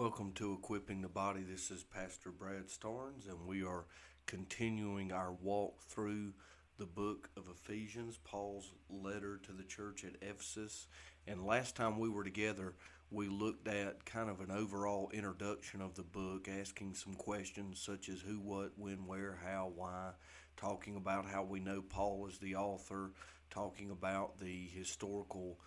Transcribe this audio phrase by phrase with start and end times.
[0.00, 1.42] Welcome to Equipping the Body.
[1.42, 3.84] This is Pastor Brad Starnes, and we are
[4.24, 6.32] continuing our walk through
[6.78, 10.86] the book of Ephesians, Paul's letter to the church at Ephesus.
[11.26, 12.76] And last time we were together,
[13.10, 18.08] we looked at kind of an overall introduction of the book, asking some questions such
[18.08, 20.12] as who, what, when, where, how, why,
[20.56, 23.10] talking about how we know Paul is the author,
[23.50, 25.58] talking about the historical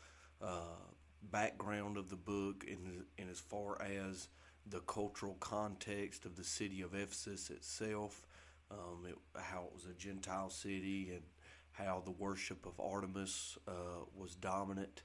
[0.41, 0.89] uh,
[1.31, 4.27] background of the book and, in as far as
[4.65, 8.25] the cultural context of the city of Ephesus itself,
[8.71, 11.23] um, it, how it was a Gentile city, and
[11.71, 15.03] how the worship of Artemis uh, was dominant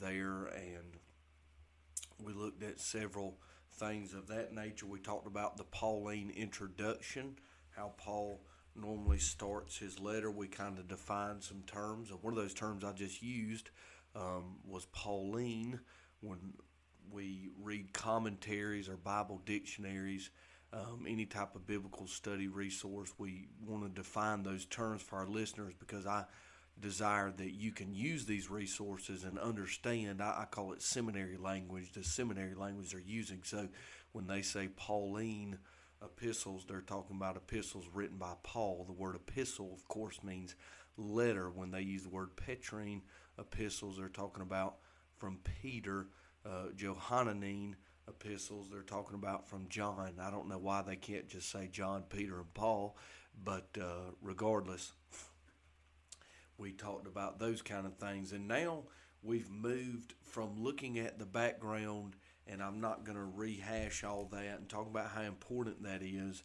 [0.00, 0.46] there.
[0.46, 0.96] And
[2.22, 3.38] we looked at several
[3.72, 4.86] things of that nature.
[4.86, 7.36] We talked about the Pauline introduction,
[7.70, 8.40] how Paul
[8.74, 10.30] normally starts his letter.
[10.30, 13.70] We kind of defined some terms, and one of those terms I just used
[14.18, 15.80] um, was Pauline.
[16.20, 16.38] When
[17.10, 20.30] we read commentaries or Bible dictionaries,
[20.72, 25.26] um, any type of biblical study resource, we want to define those terms for our
[25.26, 26.24] listeners because I
[26.80, 30.22] desire that you can use these resources and understand.
[30.22, 33.40] I, I call it seminary language, the seminary language they're using.
[33.44, 33.68] So
[34.12, 35.58] when they say Pauline
[36.02, 38.84] epistles, they're talking about epistles written by Paul.
[38.86, 40.54] The word epistle, of course, means
[40.96, 41.50] letter.
[41.50, 43.02] When they use the word Petrine
[43.38, 44.76] epistles, they're talking about
[45.16, 46.08] from Peter.
[46.46, 47.76] Uh, Johannine
[48.08, 50.14] epistles, they're talking about from John.
[50.20, 52.96] I don't know why they can't just say John, Peter, and Paul,
[53.44, 54.92] but uh, regardless,
[56.56, 58.32] we talked about those kind of things.
[58.32, 58.84] And now
[59.22, 64.58] we've moved from looking at the background, and I'm not going to rehash all that
[64.58, 66.42] and talk about how important that is,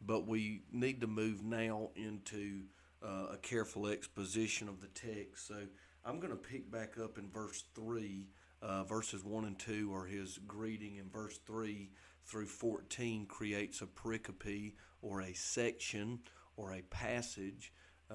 [0.00, 2.64] but we need to move now into
[3.02, 5.46] uh, a careful exposition of the text.
[5.46, 5.62] So
[6.06, 8.28] I'm going to pick back up in verse 3.
[8.62, 11.90] Uh, verses 1 and 2 are his greeting, and verse 3
[12.24, 16.20] through 14 creates a pericope or a section
[16.56, 17.72] or a passage.
[18.08, 18.14] Uh,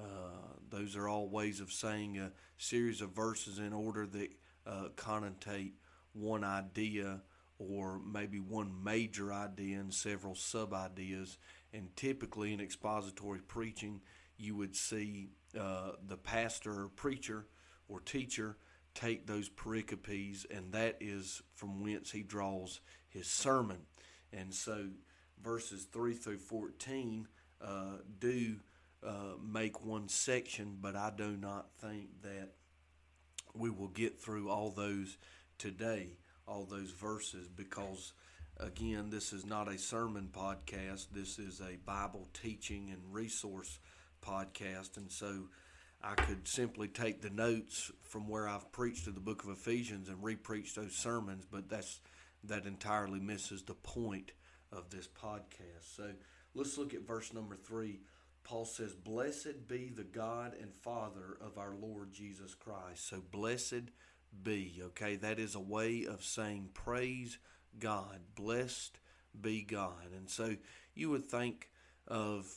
[0.70, 4.30] those are all ways of saying a series of verses in order that
[4.66, 5.72] uh, connotate
[6.14, 7.20] one idea
[7.58, 11.36] or maybe one major idea and several sub ideas.
[11.74, 14.00] And typically in expository preaching,
[14.38, 15.28] you would see
[15.58, 17.44] uh, the pastor or preacher
[17.92, 18.56] or teacher
[18.94, 23.78] take those pericopes, and that is from whence he draws his sermon.
[24.32, 24.86] And so
[25.42, 27.28] verses 3 through 14
[27.60, 27.66] uh,
[28.18, 28.56] do
[29.06, 32.50] uh, make one section, but I do not think that
[33.54, 35.18] we will get through all those
[35.58, 36.16] today,
[36.46, 38.14] all those verses, because
[38.58, 41.08] again, this is not a sermon podcast.
[41.12, 43.78] This is a Bible teaching and resource
[44.24, 44.96] podcast.
[44.96, 45.48] And so
[46.02, 50.08] I could simply take the notes from where I've preached to the book of Ephesians
[50.08, 52.00] and repreach those sermons, but that's
[52.44, 54.32] that entirely misses the point
[54.72, 55.96] of this podcast.
[55.96, 56.10] So
[56.54, 58.00] let's look at verse number three.
[58.44, 63.08] Paul says, Blessed be the God and Father of our Lord Jesus Christ.
[63.08, 63.90] So, blessed
[64.42, 65.16] be, okay?
[65.16, 67.38] That is a way of saying, Praise
[67.78, 68.18] God.
[68.34, 68.98] Blessed
[69.40, 70.10] be God.
[70.16, 70.56] And so,
[70.94, 71.70] you would think
[72.08, 72.52] of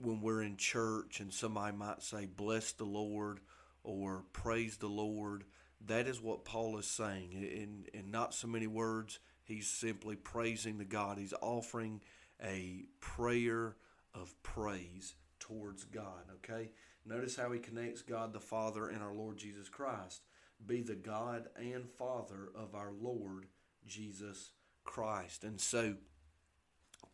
[0.00, 3.40] when we're in church and somebody might say, Bless the Lord
[3.82, 5.44] or Praise the Lord.
[5.86, 7.32] That is what Paul is saying.
[7.32, 11.18] In, in not so many words, he's simply praising the God.
[11.18, 12.00] He's offering
[12.42, 13.76] a prayer
[14.14, 16.24] of praise towards God.
[16.36, 16.70] Okay?
[17.06, 20.22] Notice how he connects God the Father and our Lord Jesus Christ.
[20.64, 23.46] Be the God and Father of our Lord
[23.86, 24.50] Jesus
[24.84, 25.44] Christ.
[25.44, 25.94] And so,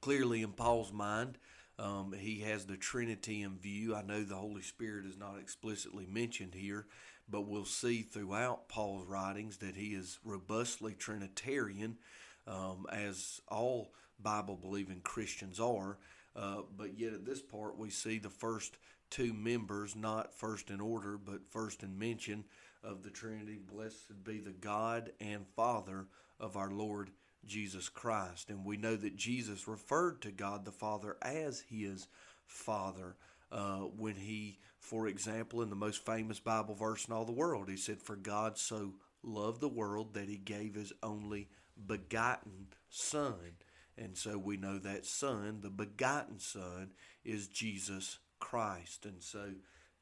[0.01, 1.39] clearly in Paul's mind,
[1.79, 3.95] um, he has the Trinity in view.
[3.95, 6.87] I know the Holy Spirit is not explicitly mentioned here,
[7.29, 11.99] but we'll see throughout Paul's writings that he is robustly Trinitarian,
[12.47, 15.99] um, as all Bible believing Christians are.
[16.37, 18.77] Uh, but yet at this part, we see the first
[19.11, 22.45] two members, not first in order, but first in mention
[22.83, 23.59] of the Trinity.
[23.59, 26.07] Blessed be the God and Father
[26.39, 27.11] of our Lord
[27.47, 28.51] Jesus Christ.
[28.51, 32.07] And we know that Jesus referred to God the Father as his
[32.47, 33.17] Father.
[33.51, 37.69] Uh, when he, for example, in the most famous Bible verse in all the world,
[37.69, 41.49] he said, For God so loved the world that he gave his only
[41.87, 43.59] begotten Son.
[43.97, 46.91] And so we know that Son, the begotten Son,
[47.25, 49.07] is Jesus Christ.
[49.07, 49.53] And so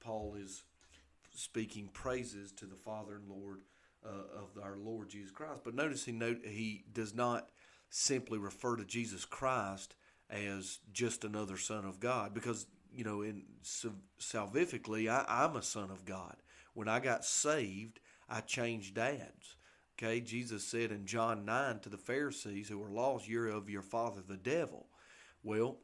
[0.00, 0.64] Paul is
[1.34, 3.62] speaking praises to the Father and Lord
[4.04, 5.62] uh, of our Lord Jesus Christ.
[5.64, 7.48] But notice he note he does not
[7.90, 9.94] simply refer to Jesus Christ
[10.30, 13.42] as just another Son of God, because you know, in
[14.20, 16.36] salvifically, I, I'm a son of God.
[16.74, 19.56] When I got saved, I changed dads.
[19.98, 23.82] Okay, Jesus said in John 9 to the Pharisees who were lost, You're of your
[23.82, 24.86] father the devil.
[25.42, 25.78] Well,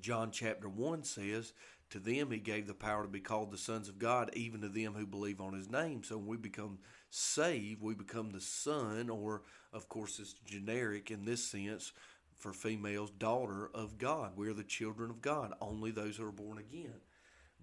[0.00, 1.52] John chapter 1 says,
[1.90, 4.68] To them he gave the power to be called the sons of God, even to
[4.68, 6.02] them who believe on his name.
[6.02, 6.78] So when we become
[7.10, 9.42] saved, we become the son, or
[9.72, 11.92] of course it's generic in this sense
[12.36, 14.32] for females, daughter of God.
[14.36, 17.00] We're the children of God, only those who are born again.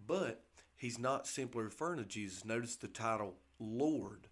[0.08, 0.44] But
[0.78, 2.46] he's not simply referring to Jesus.
[2.46, 4.28] Notice the title Lord.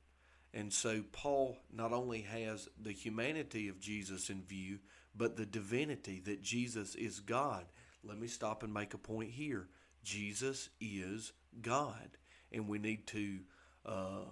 [0.53, 4.80] And so Paul not only has the humanity of Jesus in view,
[5.15, 7.65] but the divinity that Jesus is God.
[8.03, 9.68] Let me stop and make a point here.
[10.03, 12.17] Jesus is God,
[12.51, 13.39] and we need to
[13.85, 14.25] uh,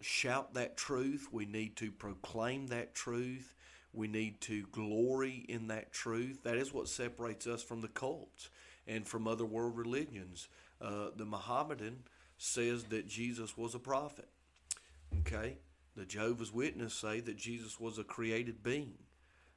[0.00, 1.28] shout that truth.
[1.30, 3.54] We need to proclaim that truth.
[3.92, 6.42] We need to glory in that truth.
[6.42, 8.50] That is what separates us from the cults
[8.86, 10.48] and from other world religions.
[10.80, 12.02] Uh, the Mohammedan
[12.36, 14.28] says that Jesus was a prophet.
[15.20, 15.58] Okay?
[15.96, 18.94] The Jehovah's Witnesses say that Jesus was a created being.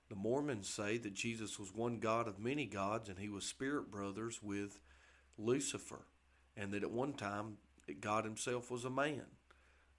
[0.10, 3.92] The Mormons say that Jesus was one God of many gods and he was spirit
[3.92, 4.80] brothers with
[5.38, 6.06] Lucifer,
[6.56, 7.58] and that at one time
[8.02, 9.26] God himself was a man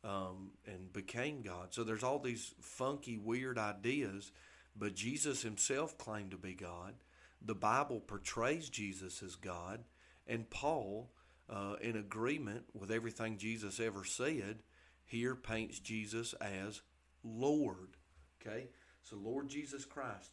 [0.05, 1.69] um, and became God.
[1.73, 4.33] So there's all these funky, weird ideas,
[4.77, 6.95] but Jesus himself claimed to be God.
[7.41, 9.85] The Bible portrays Jesus as God,
[10.27, 11.11] and Paul,
[11.49, 14.59] uh, in agreement with everything Jesus ever said,
[15.05, 16.83] here paints Jesus as
[17.25, 17.97] Lord.
[18.41, 18.69] Okay?
[19.03, 20.33] So, Lord Jesus Christ,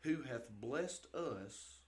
[0.00, 1.81] who hath blessed us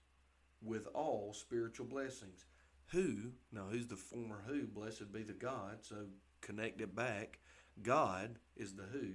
[0.61, 2.45] with all spiritual blessings.
[2.87, 4.67] Who, now who's the former who?
[4.67, 5.79] Blessed be the God.
[5.81, 6.07] So,
[6.41, 7.39] connect it back.
[7.81, 9.09] God is the who,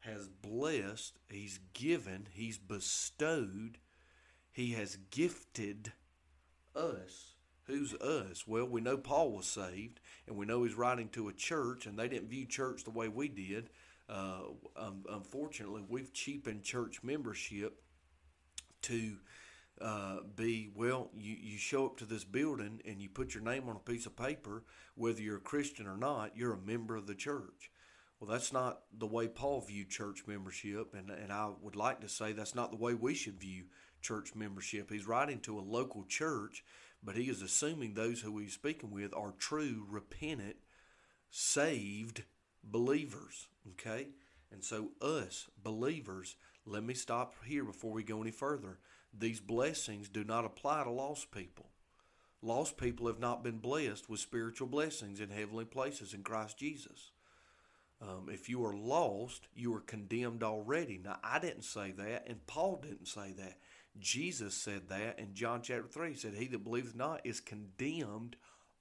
[0.00, 3.78] has blessed, He's given, He's bestowed,
[4.52, 5.92] He has gifted
[6.74, 7.34] us
[7.70, 8.48] Who's us?
[8.48, 11.96] Well, we know Paul was saved, and we know he's writing to a church, and
[11.96, 13.70] they didn't view church the way we did.
[14.08, 14.40] Uh,
[14.76, 17.80] um, unfortunately, we've cheapened church membership
[18.82, 19.18] to
[19.80, 23.68] uh, be well, you, you show up to this building and you put your name
[23.68, 27.06] on a piece of paper, whether you're a Christian or not, you're a member of
[27.06, 27.70] the church.
[28.18, 32.08] Well, that's not the way Paul viewed church membership, and, and I would like to
[32.08, 33.64] say that's not the way we should view
[34.02, 34.90] church membership.
[34.90, 36.62] He's writing to a local church
[37.02, 40.56] but he is assuming those who he's speaking with are true, repentant,
[41.30, 42.24] saved
[42.62, 43.48] believers.
[43.72, 44.08] Okay?
[44.52, 46.36] And so, us, believers,
[46.70, 48.78] let me stop here before we go any further.
[49.12, 51.66] These blessings do not apply to lost people.
[52.42, 57.10] Lost people have not been blessed with spiritual blessings in heavenly places in Christ Jesus.
[58.00, 60.98] Um, if you are lost, you are condemned already.
[61.02, 63.58] Now, I didn't say that, and Paul didn't say that.
[63.98, 66.10] Jesus said that in John chapter 3.
[66.10, 68.36] He said, He that believeth not is condemned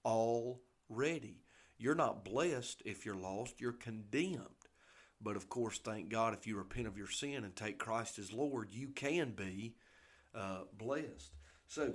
[0.05, 1.41] already.
[1.77, 4.58] You're not blessed if you're lost, you're condemned.
[5.21, 8.31] But of course, thank God, if you repent of your sin and take Christ as
[8.31, 9.75] Lord, you can be
[10.33, 11.33] uh, blessed.
[11.67, 11.93] So,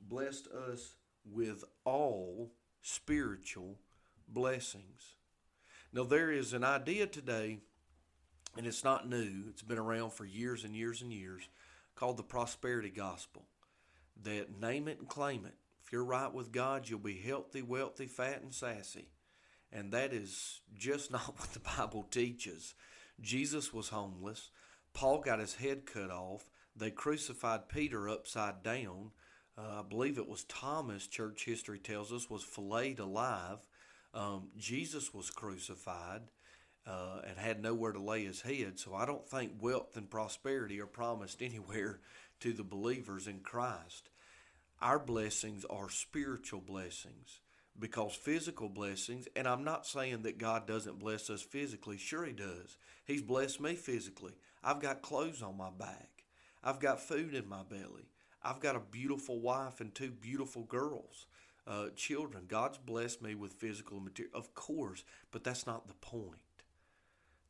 [0.00, 0.94] blessed us
[1.24, 3.78] with all spiritual
[4.28, 5.14] blessings.
[5.92, 7.60] Now, there is an idea today,
[8.56, 11.48] and it's not new, it's been around for years and years and years
[11.94, 13.44] called the prosperity gospel
[14.22, 15.54] that name it and claim it.
[15.84, 19.08] If you're right with God, you'll be healthy, wealthy, fat, and sassy.
[19.74, 22.74] And that is just not what the Bible teaches.
[23.20, 24.50] Jesus was homeless.
[24.94, 26.48] Paul got his head cut off.
[26.76, 29.10] They crucified Peter upside down.
[29.58, 33.58] Uh, I believe it was Thomas, church history tells us, was filleted alive.
[34.12, 36.22] Um, Jesus was crucified
[36.86, 38.78] uh, and had nowhere to lay his head.
[38.78, 42.00] So I don't think wealth and prosperity are promised anywhere
[42.40, 44.10] to the believers in Christ.
[44.80, 47.40] Our blessings are spiritual blessings
[47.78, 51.96] because physical blessings, and I'm not saying that God doesn't bless us physically.
[51.96, 52.76] Sure, He does.
[53.04, 54.32] He's blessed me physically.
[54.62, 56.24] I've got clothes on my back,
[56.62, 58.08] I've got food in my belly,
[58.42, 61.26] I've got a beautiful wife and two beautiful girls.
[61.66, 66.36] Uh, children, God's blessed me with physical material, of course, but that's not the point.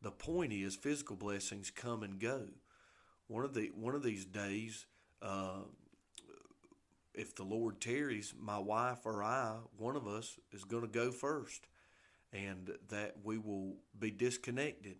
[0.02, 2.42] The point is, physical blessings come and go.
[3.26, 4.86] One of the one of these days,
[5.22, 5.62] uh,
[7.14, 11.10] if the Lord tarries, my wife or I, one of us, is going to go
[11.10, 11.66] first,
[12.32, 14.96] and that we will be disconnected,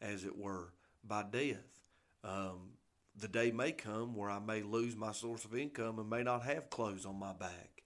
[0.00, 0.72] as it were,
[1.04, 1.80] by death.
[2.24, 2.74] Um,
[3.16, 6.44] the day may come where I may lose my source of income and may not
[6.44, 7.82] have clothes on my back.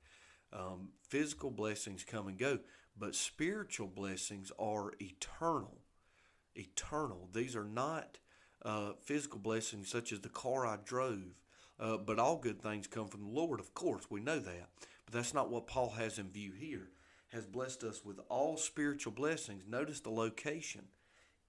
[0.52, 2.60] Um, physical blessings come and go,
[2.96, 5.78] but spiritual blessings are eternal
[6.58, 7.28] eternal.
[7.32, 8.18] These are not
[8.64, 11.36] uh, physical blessings such as the car I drove,
[11.78, 14.04] uh, but all good things come from the Lord, of course.
[14.10, 14.68] We know that.
[15.04, 16.90] But that's not what Paul has in view here.
[17.28, 19.64] Has blessed us with all spiritual blessings.
[19.68, 20.82] Notice the location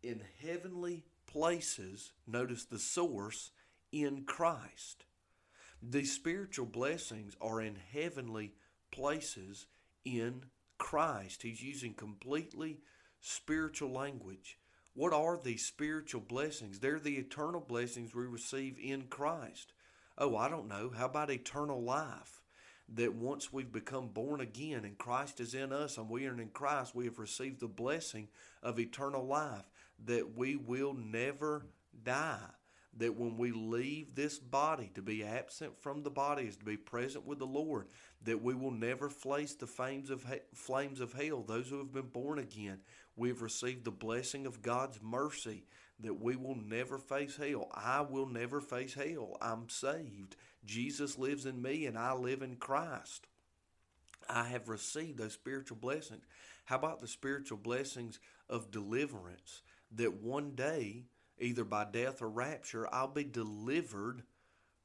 [0.03, 3.51] in heavenly places, notice the source,
[3.91, 5.05] in Christ.
[5.81, 8.53] These spiritual blessings are in heavenly
[8.91, 9.67] places
[10.03, 10.45] in
[10.77, 11.43] Christ.
[11.43, 12.79] He's using completely
[13.21, 14.57] spiritual language.
[14.93, 16.79] What are these spiritual blessings?
[16.79, 19.73] They're the eternal blessings we receive in Christ.
[20.17, 20.91] Oh, I don't know.
[20.95, 22.41] How about eternal life?
[22.95, 26.49] That once we've become born again and Christ is in us and we are in
[26.49, 28.29] Christ, we have received the blessing
[28.63, 29.69] of eternal life,
[30.05, 31.65] that we will never
[32.03, 32.39] die
[32.97, 36.77] that when we leave this body, to be absent from the body is to be
[36.77, 37.87] present with the Lord,
[38.23, 41.43] that we will never face the flames of, flames of hell.
[41.43, 42.79] Those who have been born again,
[43.15, 45.65] we've received the blessing of God's mercy,
[45.99, 47.69] that we will never face hell.
[47.73, 49.37] I will never face hell.
[49.41, 50.35] I'm saved.
[50.65, 53.27] Jesus lives in me, and I live in Christ.
[54.29, 56.23] I have received those spiritual blessings.
[56.65, 59.61] How about the spiritual blessings of deliverance?
[59.95, 61.05] That one day,
[61.39, 64.23] either by death or rapture, I'll be delivered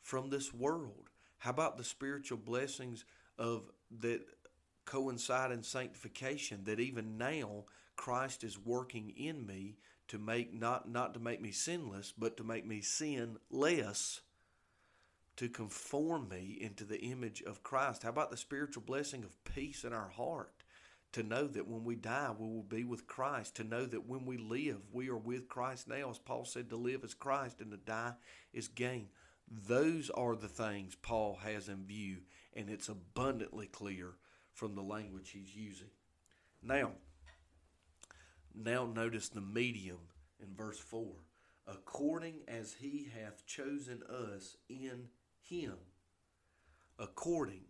[0.01, 1.11] from this world.
[1.39, 3.05] How about the spiritual blessings
[3.39, 4.21] of that
[4.85, 7.65] coincide in sanctification that even now
[7.97, 9.77] Christ is working in me
[10.13, 14.21] to make not not to make me sinless, but to make me sin less
[15.37, 18.03] to conform me into the image of Christ.
[18.03, 20.53] How about the spiritual blessing of peace in our heart?
[21.13, 24.25] to know that when we die, we will be with Christ, to know that when
[24.25, 26.09] we live, we are with Christ now.
[26.09, 28.15] As Paul said, to live is Christ and to die
[28.55, 29.09] is gain.
[29.47, 32.21] Those are the things Paul has in view,
[32.55, 34.15] and it's abundantly clear
[34.55, 35.91] from the language he's using.
[36.63, 36.93] Now,
[38.55, 39.99] now notice the medium
[40.41, 41.07] in verse 4
[41.67, 45.09] according as he hath chosen us in
[45.43, 45.75] him.
[46.99, 47.65] According.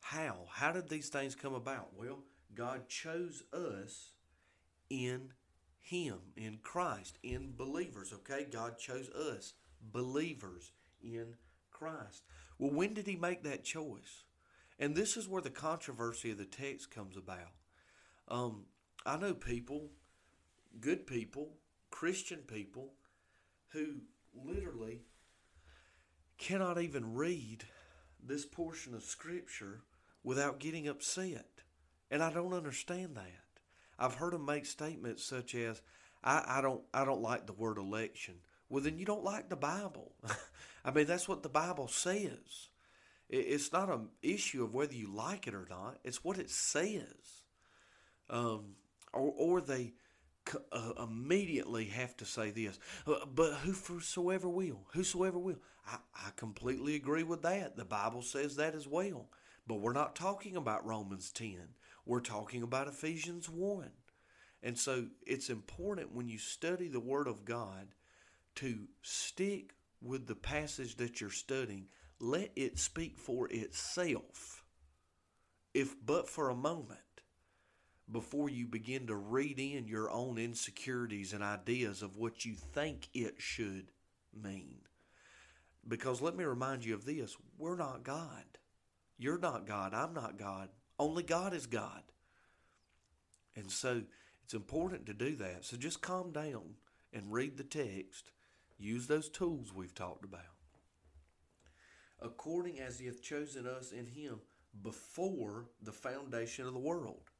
[0.00, 0.46] How?
[0.50, 1.90] How did these things come about?
[1.96, 2.20] Well,
[2.54, 4.12] God chose us
[4.90, 5.32] in
[5.80, 8.46] Him, in Christ, in believers, okay?
[8.50, 9.54] God chose us,
[9.92, 11.34] believers in
[11.70, 12.22] Christ.
[12.58, 14.24] Well, when did He make that choice?
[14.78, 17.52] And this is where the controversy of the text comes about.
[18.28, 18.64] Um,
[19.06, 19.90] I know people,
[20.80, 21.50] good people,
[21.90, 22.92] Christian people,
[23.68, 23.96] who
[24.34, 25.02] literally
[26.38, 27.64] cannot even read
[28.22, 29.82] this portion of Scripture
[30.22, 31.46] without getting upset.
[32.10, 33.60] And I don't understand that.
[33.98, 35.82] I've heard them make statements such as,
[36.22, 38.34] I, I don't I don't like the word election.
[38.68, 40.12] Well then you don't like the Bible.
[40.84, 42.70] I mean that's what the Bible says.
[43.28, 45.98] It, it's not an issue of whether you like it or not.
[46.02, 47.42] It's what it says.
[48.30, 48.76] Um,
[49.14, 49.94] or, or they
[50.72, 55.58] uh, immediately have to say this, uh, but whosoever will, whosoever will.
[55.86, 57.76] I, I completely agree with that.
[57.76, 59.28] The Bible says that as well.
[59.66, 61.56] But we're not talking about Romans 10.
[62.04, 63.90] We're talking about Ephesians 1.
[64.62, 67.88] And so it's important when you study the Word of God
[68.56, 71.88] to stick with the passage that you're studying.
[72.20, 74.64] Let it speak for itself,
[75.74, 77.00] if but for a moment,
[78.10, 83.08] before you begin to read in your own insecurities and ideas of what you think
[83.14, 83.90] it should
[84.42, 84.78] mean.
[85.86, 88.44] Because let me remind you of this we're not God.
[89.18, 89.94] You're not God.
[89.94, 90.68] I'm not God.
[90.98, 92.02] Only God is God.
[93.56, 94.02] And so
[94.44, 95.64] it's important to do that.
[95.64, 96.74] So just calm down
[97.12, 98.32] and read the text.
[98.78, 100.42] Use those tools we've talked about.
[102.20, 104.40] According as he hath chosen us in him
[104.82, 107.30] before the foundation of the world.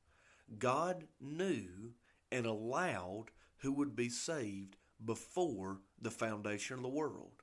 [0.59, 1.95] God knew
[2.31, 3.27] and allowed
[3.59, 7.43] who would be saved before the foundation of the world.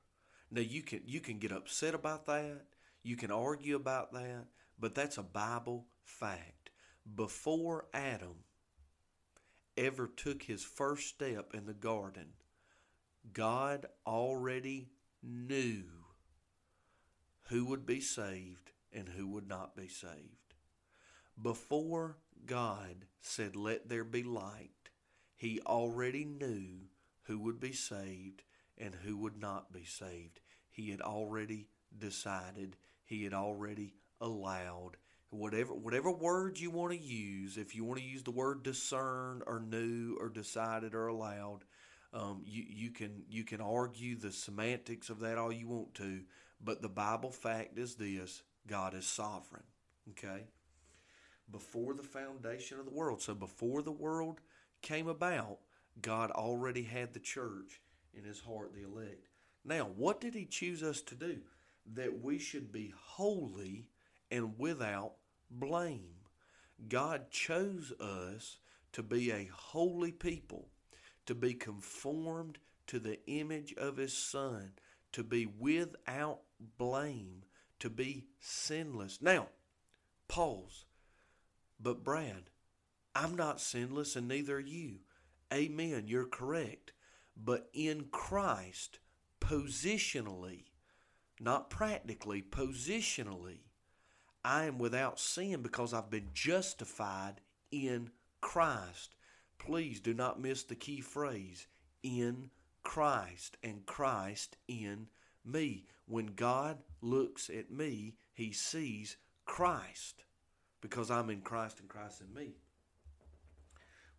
[0.50, 2.62] Now you can you can get upset about that.
[3.02, 4.46] You can argue about that,
[4.78, 6.70] but that's a Bible fact.
[7.14, 8.44] Before Adam
[9.76, 12.34] ever took his first step in the garden,
[13.32, 14.90] God already
[15.22, 15.84] knew
[17.48, 20.54] who would be saved and who would not be saved.
[21.40, 24.90] Before God said, Let there be light,
[25.36, 26.88] he already knew
[27.24, 28.42] who would be saved
[28.78, 30.40] and who would not be saved.
[30.70, 34.96] He had already decided, he had already allowed,
[35.30, 39.42] whatever whatever words you want to use, if you want to use the word discern
[39.46, 41.64] or knew or decided or allowed,
[42.12, 46.22] um, you you can you can argue the semantics of that all you want to,
[46.62, 49.64] but the Bible fact is this: God is sovereign.
[50.10, 50.44] Okay.
[51.50, 54.40] Before the foundation of the world, so before the world
[54.80, 55.58] came about,
[56.00, 57.80] God already had the church
[58.14, 59.28] in His heart, the elect.
[59.64, 61.40] Now, what did He choose us to do?
[61.94, 63.88] That we should be holy
[64.30, 65.14] and without
[65.50, 66.14] blame.
[66.88, 68.58] God chose us
[68.92, 70.68] to be a holy people,
[71.26, 72.58] to be conformed
[72.88, 74.72] to the image of his Son,
[75.12, 76.40] to be without
[76.78, 77.44] blame,
[77.78, 79.20] to be sinless.
[79.20, 79.48] Now,
[80.28, 80.84] pause.
[81.82, 82.50] But, Brad,
[83.14, 85.00] I'm not sinless and neither are you.
[85.52, 86.04] Amen.
[86.06, 86.92] You're correct.
[87.36, 89.00] But in Christ,
[89.40, 90.66] positionally,
[91.40, 93.60] not practically, positionally,
[94.44, 98.10] I am without sin because I've been justified in
[98.40, 99.16] Christ.
[99.58, 101.66] Please do not miss the key phrase
[102.02, 102.50] in
[102.82, 105.08] Christ and Christ in
[105.44, 105.86] me.
[106.06, 110.24] When God looks at me, he sees Christ
[110.82, 112.50] because I'm in Christ and Christ in me.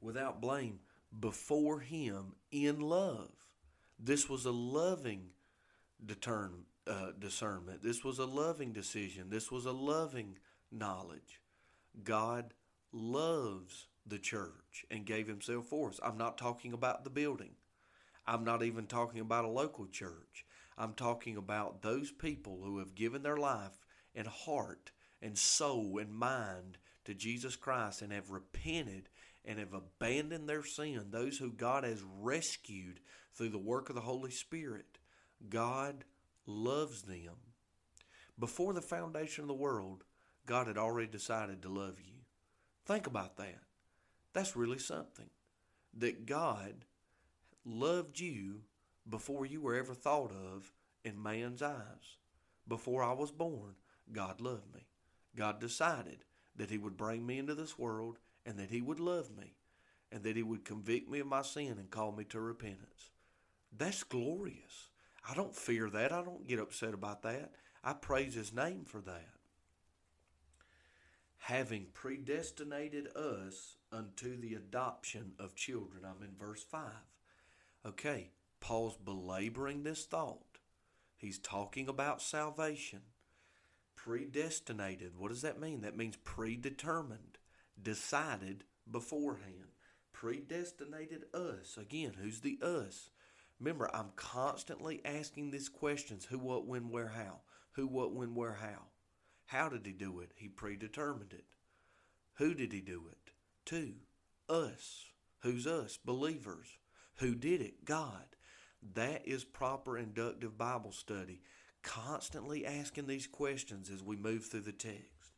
[0.01, 0.79] Without blame,
[1.19, 3.29] before him in love.
[3.99, 5.27] This was a loving
[6.87, 7.83] uh, discernment.
[7.83, 9.29] This was a loving decision.
[9.29, 10.39] This was a loving
[10.71, 11.39] knowledge.
[12.03, 12.53] God
[12.91, 15.99] loves the church and gave himself for us.
[16.03, 17.51] I'm not talking about the building.
[18.25, 20.45] I'm not even talking about a local church.
[20.77, 24.91] I'm talking about those people who have given their life and heart
[25.23, 29.09] and soul and mind to Jesus Christ and have repented
[29.45, 32.99] and have abandoned their sin, those who God has rescued
[33.33, 34.97] through the work of the Holy Spirit.
[35.49, 36.03] God
[36.45, 37.35] loves them.
[38.37, 40.03] Before the foundation of the world,
[40.45, 42.13] God had already decided to love you.
[42.85, 43.59] Think about that.
[44.33, 45.29] That's really something.
[45.97, 46.85] That God
[47.65, 48.61] loved you
[49.09, 50.71] before you were ever thought of
[51.03, 52.17] in man's eyes.
[52.67, 53.75] Before I was born,
[54.11, 54.81] God loved me.
[55.35, 56.25] God decided
[56.55, 59.55] that He would bring me into this world and that He would love me
[60.11, 63.11] and that He would convict me of my sin and call me to repentance.
[63.75, 64.89] That's glorious.
[65.27, 66.11] I don't fear that.
[66.11, 67.51] I don't get upset about that.
[67.83, 69.29] I praise His name for that.
[71.37, 76.03] Having predestinated us unto the adoption of children.
[76.05, 76.89] I'm in verse 5.
[77.85, 80.59] Okay, Paul's belaboring this thought.
[81.17, 83.01] He's talking about salvation.
[84.03, 85.17] Predestinated.
[85.17, 85.81] What does that mean?
[85.81, 87.37] That means predetermined,
[87.81, 89.77] decided beforehand.
[90.11, 91.77] Predestinated us.
[91.77, 93.11] Again, who's the us?
[93.59, 97.39] Remember, I'm constantly asking these questions who, what, when, where, how.
[97.73, 98.87] Who, what, when, where, how.
[99.45, 100.31] How did he do it?
[100.35, 101.45] He predetermined it.
[102.35, 103.31] Who did he do it?
[103.67, 103.93] To
[104.49, 105.05] us.
[105.43, 105.97] Who's us?
[106.03, 106.67] Believers.
[107.17, 107.85] Who did it?
[107.85, 108.35] God.
[108.95, 111.41] That is proper inductive Bible study.
[111.83, 115.37] Constantly asking these questions as we move through the text.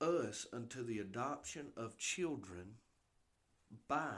[0.00, 2.74] Us unto the adoption of children
[3.88, 4.12] by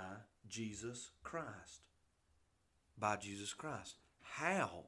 [0.48, 1.88] Jesus Christ.
[2.98, 3.96] By Jesus Christ.
[4.20, 4.86] How?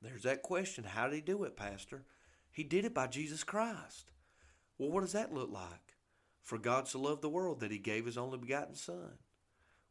[0.00, 0.84] There's that question.
[0.84, 2.04] How did he do it, Pastor?
[2.52, 4.12] He did it by Jesus Christ.
[4.78, 5.96] Well, what does that look like?
[6.42, 9.18] For God so loved the world that he gave his only begotten Son.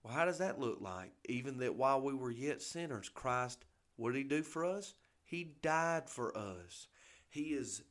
[0.03, 1.11] Well, how does that look like?
[1.25, 4.93] Even that while we were yet sinners, Christ, what did he do for us?
[5.33, 6.85] He died for us.
[7.27, 7.81] He is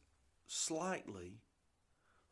[0.47, 1.41] slightly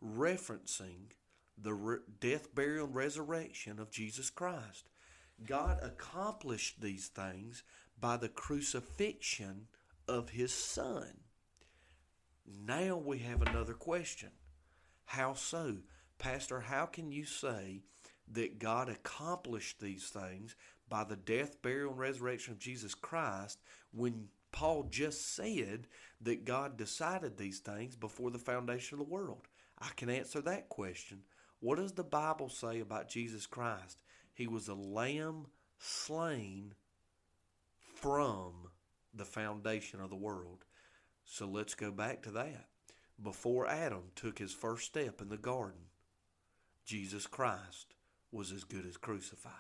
[0.01, 1.15] referencing
[1.61, 4.89] the re- death, burial, and resurrection of Jesus Christ.
[5.45, 7.65] God accomplished these things
[8.01, 9.67] by the crucifixion
[10.07, 11.23] of his Son.
[12.47, 14.31] Now we have another question.
[15.07, 15.79] How so?
[16.19, 17.83] Pastor, how can you say
[18.31, 20.55] that God accomplished these things
[20.89, 23.59] by the death, burial, and resurrection of Jesus Christ
[23.91, 25.87] when Paul just said
[26.21, 29.49] that God decided these things before the foundation of the world?
[29.79, 31.21] I can answer that question.
[31.61, 34.03] What does the Bible say about Jesus Christ?
[34.33, 35.47] He was a lamb
[35.79, 36.75] slain
[37.95, 38.69] from
[39.15, 40.65] the foundation of the world.
[41.25, 42.67] So let's go back to that.
[43.23, 45.81] Before Adam took his first step in the garden,
[46.87, 47.95] Jesus Christ
[48.33, 49.53] was as good as crucified.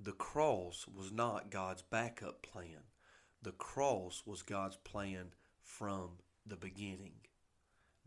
[0.00, 2.82] The cross was not God's backup plan.
[3.42, 7.14] The cross was God's plan from the beginning.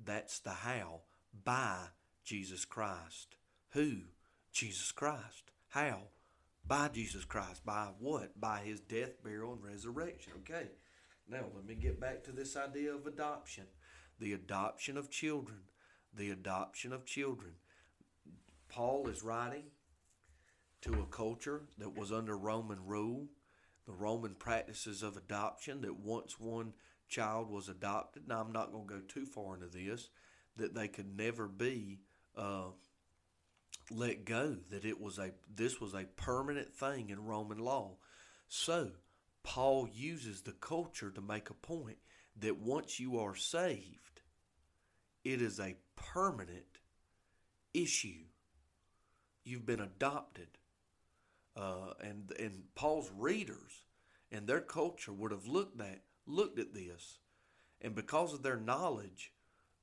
[0.03, 1.01] That's the how
[1.43, 1.77] by
[2.23, 3.35] Jesus Christ.
[3.71, 3.97] Who?
[4.51, 5.51] Jesus Christ.
[5.69, 6.09] How?
[6.65, 7.65] By Jesus Christ.
[7.65, 8.39] By what?
[8.39, 10.33] By his death, burial, and resurrection.
[10.39, 10.67] Okay.
[11.29, 13.65] Now, let me get back to this idea of adoption.
[14.19, 15.59] The adoption of children.
[16.13, 17.53] The adoption of children.
[18.69, 19.65] Paul is writing
[20.81, 23.27] to a culture that was under Roman rule,
[23.85, 26.73] the Roman practices of adoption, that once one
[27.07, 30.09] child was adopted, now I'm not going to go too far into this,
[30.57, 31.99] that they could never be
[32.35, 32.69] uh,
[33.89, 37.97] let go, that it was a this was a permanent thing in Roman law.
[38.49, 38.91] So
[39.43, 41.97] Paul uses the culture to make a point
[42.39, 44.21] that once you are saved,
[45.23, 46.79] it is a permanent
[47.73, 48.25] issue
[49.47, 50.56] You've been adopted.
[51.57, 53.83] Uh, and and Paul's readers
[54.31, 57.17] and their culture would have looked at looked at this,
[57.81, 59.31] and because of their knowledge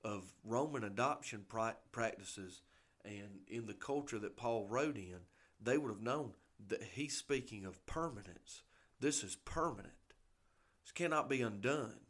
[0.04, 1.44] of Roman adoption
[1.90, 2.62] practices
[3.04, 5.18] and in the culture that Paul wrote in,
[5.60, 6.34] they would have known
[6.68, 8.62] that he's speaking of permanence.
[9.00, 9.92] This is permanent.
[10.84, 12.00] This cannot be undone.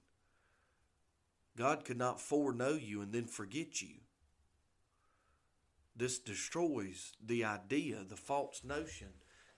[1.57, 4.01] God could not foreknow you and then forget you.
[5.97, 9.15] This destroys the idea, the false notion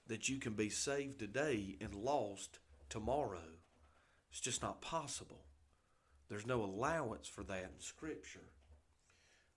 [0.07, 3.57] that you can be saved today and lost tomorrow.
[4.31, 5.43] It's just not possible.
[6.29, 8.51] There's no allowance for that in Scripture.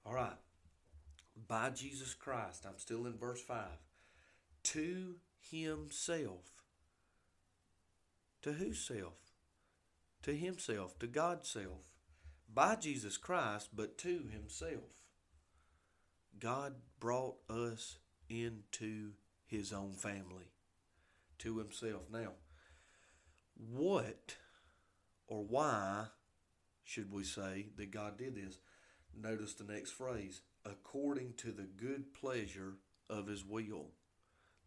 [0.06, 0.38] All right.
[1.48, 3.66] By Jesus Christ, I'm still in verse 5.
[4.64, 6.64] To himself.
[8.42, 9.14] To whose self?
[10.24, 11.92] To himself, to God's self.
[12.52, 14.96] By Jesus Christ, but to himself.
[16.40, 17.98] God brought us
[18.30, 19.12] into
[19.50, 20.52] his own family,
[21.40, 22.04] to himself.
[22.12, 22.34] Now,
[23.56, 24.36] what
[25.28, 26.06] or why
[26.84, 28.60] should we say that God did this?
[29.20, 32.76] Notice the next phrase according to the good pleasure
[33.10, 33.88] of his will.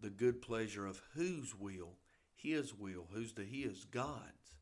[0.00, 1.98] The good pleasure of whose will?
[2.34, 3.06] His will.
[3.12, 3.84] Who's the his?
[3.84, 4.56] God's.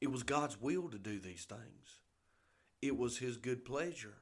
[0.00, 2.00] It was God's will to do these things.
[2.82, 4.16] It was his good pleasure.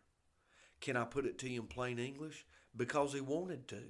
[0.81, 2.45] Can I put it to you in plain English?
[2.77, 3.83] Because he wanted to.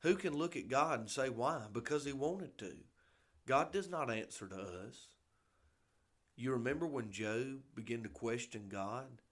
[0.00, 1.62] Who can look at God and say why?
[1.72, 2.72] Because he wanted to.
[3.46, 5.08] God does not answer to us.
[6.36, 9.22] You remember when Job began to question God?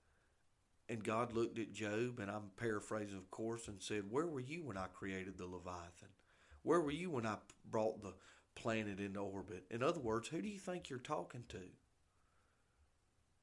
[0.88, 4.62] And God looked at Job, and I'm paraphrasing, of course, and said, Where were you
[4.62, 6.08] when I created the Leviathan?
[6.62, 7.36] Where were you when I
[7.70, 8.14] brought the
[8.54, 9.64] planet into orbit?
[9.70, 11.62] In other words, who do you think you're talking to?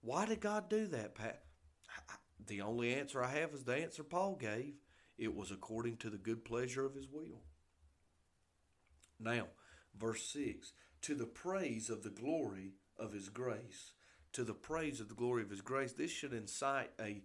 [0.02, 1.44] Why did God do that, Pat?
[2.48, 4.74] The only answer I have is the answer Paul gave.
[5.22, 7.44] It was according to the good pleasure of his will.
[9.20, 9.50] Now,
[9.96, 13.94] verse 6 To the praise of the glory of his grace.
[14.34, 15.94] To the praise of the glory of his grace.
[15.94, 17.22] This should incite a,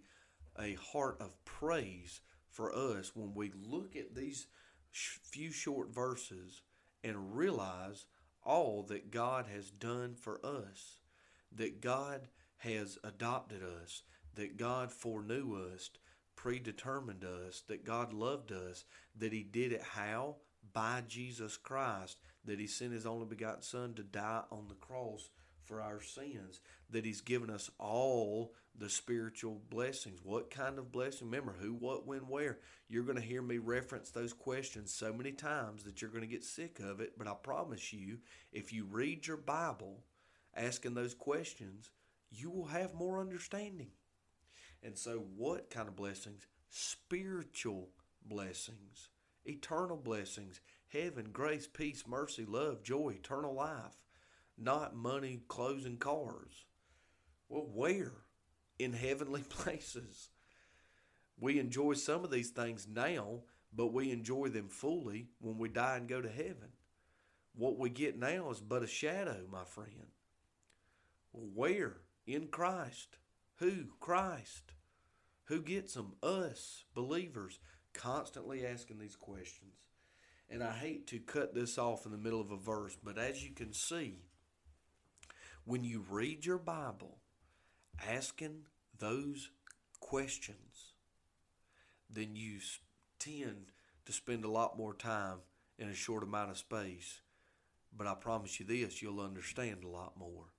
[0.59, 4.45] a heart of praise for us when we look at these
[4.91, 6.61] few short verses
[7.03, 8.05] and realize
[8.43, 10.99] all that God has done for us,
[11.51, 14.03] that God has adopted us,
[14.35, 15.89] that God foreknew us,
[16.37, 18.85] predetermined us, that God loved us,
[19.17, 20.37] that He did it how?
[20.71, 25.29] By Jesus Christ, that He sent His only begotten Son to die on the cross
[25.65, 30.19] for our sins, that He's given us all the spiritual blessings.
[30.23, 31.27] What kind of blessing?
[31.27, 32.59] Remember, who, what, when, where.
[32.87, 36.27] You're going to hear me reference those questions so many times that you're going to
[36.27, 37.13] get sick of it.
[37.17, 38.19] But I promise you,
[38.53, 40.03] if you read your Bible
[40.55, 41.89] asking those questions,
[42.29, 43.89] you will have more understanding.
[44.83, 46.47] And so, what kind of blessings?
[46.69, 47.89] Spiritual
[48.25, 49.09] blessings,
[49.45, 53.97] eternal blessings, heaven, grace, peace, mercy, love, joy, eternal life,
[54.57, 56.65] not money, clothes, and cars.
[57.49, 58.13] Well, where?
[58.79, 60.29] In heavenly places.
[61.39, 63.41] We enjoy some of these things now,
[63.73, 66.71] but we enjoy them fully when we die and go to heaven.
[67.53, 70.11] What we get now is but a shadow, my friend.
[71.31, 71.97] Where?
[72.25, 73.17] In Christ.
[73.57, 73.85] Who?
[73.99, 74.73] Christ.
[75.45, 76.13] Who gets them?
[76.21, 77.59] Us, believers,
[77.93, 79.73] constantly asking these questions.
[80.49, 83.43] And I hate to cut this off in the middle of a verse, but as
[83.43, 84.19] you can see,
[85.65, 87.17] when you read your Bible
[88.07, 88.67] asking
[88.97, 89.49] those
[89.99, 90.93] questions,
[92.09, 92.59] then you
[93.19, 93.71] tend
[94.05, 95.39] to spend a lot more time
[95.77, 97.21] in a short amount of space.
[97.95, 100.53] But I promise you this, you'll understand a lot more.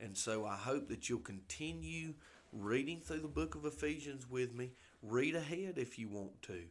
[0.00, 2.14] And so I hope that you'll continue
[2.52, 4.72] reading through the book of Ephesians with me.
[5.02, 6.64] Read ahead if you want to.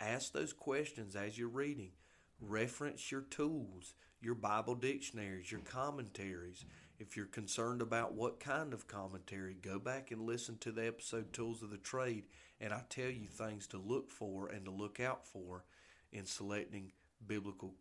[0.00, 1.92] Ask those questions as you're reading.
[2.40, 6.64] Reference your tools, your Bible dictionaries, your commentaries.
[6.98, 11.32] If you're concerned about what kind of commentary, go back and listen to the episode
[11.32, 12.24] Tools of the Trade,
[12.60, 15.64] and I tell you things to look for and to look out for
[16.12, 16.92] in selecting
[17.26, 17.74] biblical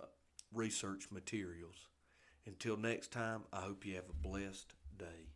[0.00, 0.06] uh,
[0.52, 1.88] research materials.
[2.46, 5.32] Until next time, I hope you have a blessed day.